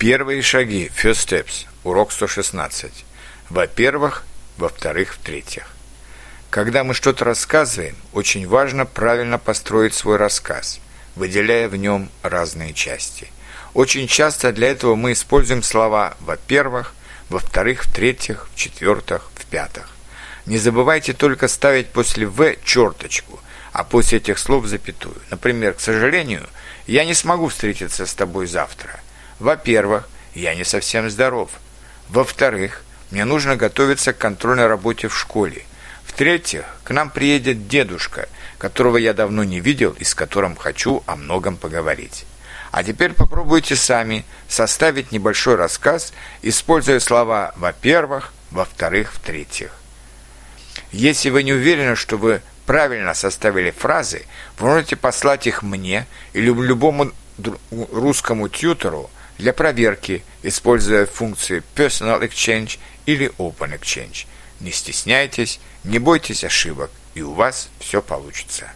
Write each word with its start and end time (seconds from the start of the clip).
Первые 0.00 0.40
шаги, 0.40 0.90
first 0.96 1.28
steps, 1.28 1.66
урок 1.84 2.10
116. 2.10 3.04
Во-первых, 3.50 4.24
во-вторых, 4.56 5.12
в-третьих. 5.12 5.66
Когда 6.48 6.84
мы 6.84 6.94
что-то 6.94 7.26
рассказываем, 7.26 7.94
очень 8.14 8.48
важно 8.48 8.86
правильно 8.86 9.36
построить 9.36 9.92
свой 9.92 10.16
рассказ, 10.16 10.80
выделяя 11.16 11.68
в 11.68 11.76
нем 11.76 12.08
разные 12.22 12.72
части. 12.72 13.28
Очень 13.74 14.06
часто 14.06 14.52
для 14.52 14.70
этого 14.70 14.94
мы 14.94 15.12
используем 15.12 15.62
слова 15.62 16.16
«во-первых», 16.20 16.94
«во-вторых», 17.28 17.84
«в-третьих», 17.84 18.48
«в-четвертых», 18.54 19.30
«в-пятых». 19.34 19.90
Не 20.46 20.56
забывайте 20.56 21.12
только 21.12 21.46
ставить 21.46 21.88
после 21.88 22.26
«в» 22.26 22.56
черточку, 22.64 23.38
а 23.72 23.84
после 23.84 24.16
этих 24.16 24.38
слов 24.38 24.64
запятую. 24.64 25.16
Например, 25.28 25.74
к 25.74 25.80
сожалению, 25.80 26.48
я 26.86 27.04
не 27.04 27.12
смогу 27.12 27.48
встретиться 27.48 28.06
с 28.06 28.14
тобой 28.14 28.46
завтра– 28.46 28.98
во-первых, 29.40 30.08
я 30.34 30.54
не 30.54 30.64
совсем 30.64 31.10
здоров. 31.10 31.50
Во-вторых, 32.08 32.84
мне 33.10 33.24
нужно 33.24 33.56
готовиться 33.56 34.12
к 34.12 34.18
контрольной 34.18 34.66
работе 34.66 35.08
в 35.08 35.18
школе. 35.18 35.64
В-третьих, 36.04 36.64
к 36.84 36.90
нам 36.90 37.10
приедет 37.10 37.66
дедушка, 37.66 38.28
которого 38.58 38.96
я 38.98 39.14
давно 39.14 39.42
не 39.42 39.60
видел 39.60 39.96
и 39.98 40.04
с 40.04 40.14
которым 40.14 40.54
хочу 40.56 41.02
о 41.06 41.16
многом 41.16 41.56
поговорить. 41.56 42.26
А 42.70 42.84
теперь 42.84 43.14
попробуйте 43.14 43.74
сами 43.74 44.24
составить 44.48 45.10
небольшой 45.10 45.56
рассказ, 45.56 46.12
используя 46.42 47.00
слова 47.00 47.52
«во-первых», 47.56 48.32
«во-вторых», 48.50 49.12
«в-третьих». 49.12 49.72
Если 50.92 51.30
вы 51.30 51.42
не 51.42 51.52
уверены, 51.52 51.96
что 51.96 52.16
вы 52.16 52.42
правильно 52.66 53.14
составили 53.14 53.70
фразы, 53.70 54.26
вы 54.58 54.68
можете 54.68 54.94
послать 54.96 55.46
их 55.46 55.62
мне 55.62 56.06
или 56.32 56.52
любому 56.52 57.12
русскому 57.92 58.48
тьютору, 58.48 59.10
для 59.40 59.52
проверки, 59.52 60.22
используя 60.42 61.06
функции 61.06 61.62
Personal 61.74 62.20
Exchange 62.20 62.78
или 63.06 63.32
Open 63.38 63.78
Exchange. 63.78 64.26
Не 64.60 64.70
стесняйтесь, 64.70 65.58
не 65.82 65.98
бойтесь 65.98 66.44
ошибок, 66.44 66.90
и 67.14 67.22
у 67.22 67.32
вас 67.32 67.70
все 67.80 68.02
получится. 68.02 68.70